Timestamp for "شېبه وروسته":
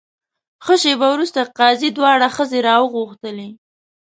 0.81-1.39